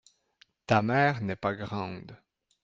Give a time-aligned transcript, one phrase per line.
[0.65, 2.17] Ta mère n’est pas grande.